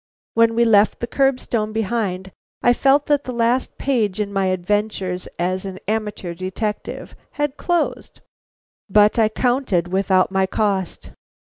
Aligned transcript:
When 0.33 0.55
we 0.55 0.65
left 0.65 0.99
the 0.99 1.05
curb 1.05 1.39
stone 1.39 1.73
behind, 1.73 2.31
I 2.63 2.73
felt 2.73 3.05
that 3.05 3.25
the 3.25 3.31
last 3.31 3.77
page 3.77 4.19
in 4.19 4.33
my 4.33 4.47
adventures 4.47 5.27
as 5.37 5.63
an 5.63 5.77
amateur 5.87 6.33
detective 6.33 7.15
had 7.33 7.55
closed. 7.55 8.19
But 8.89 9.19
I 9.19 9.29
counted 9.29 9.89
without 9.89 10.31
my 10.31 10.47
cost. 10.47 11.11